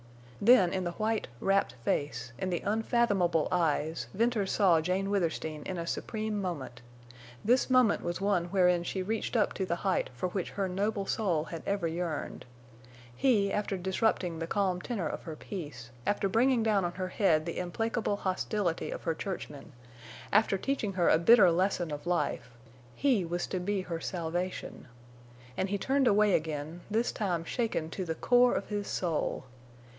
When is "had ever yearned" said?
11.43-12.45